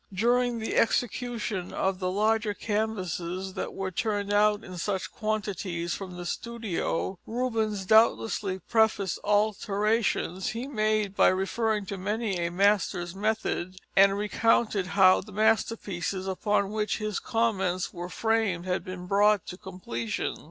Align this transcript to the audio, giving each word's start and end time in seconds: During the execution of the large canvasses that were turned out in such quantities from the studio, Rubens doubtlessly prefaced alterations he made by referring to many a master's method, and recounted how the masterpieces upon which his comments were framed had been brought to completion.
During 0.13 0.57
the 0.57 0.77
execution 0.77 1.71
of 1.73 1.99
the 1.99 2.09
large 2.09 2.47
canvasses 2.59 3.53
that 3.53 3.75
were 3.75 3.91
turned 3.91 4.33
out 4.33 4.63
in 4.63 4.79
such 4.79 5.11
quantities 5.11 5.93
from 5.93 6.17
the 6.17 6.25
studio, 6.25 7.19
Rubens 7.27 7.85
doubtlessly 7.85 8.57
prefaced 8.67 9.19
alterations 9.23 10.49
he 10.57 10.65
made 10.65 11.15
by 11.15 11.27
referring 11.27 11.85
to 11.85 11.99
many 11.99 12.39
a 12.43 12.49
master's 12.49 13.13
method, 13.13 13.75
and 13.95 14.17
recounted 14.17 14.87
how 14.97 15.21
the 15.21 15.31
masterpieces 15.31 16.25
upon 16.25 16.71
which 16.71 16.97
his 16.97 17.19
comments 17.19 17.93
were 17.93 18.09
framed 18.09 18.65
had 18.65 18.83
been 18.83 19.05
brought 19.05 19.45
to 19.45 19.55
completion. 19.55 20.33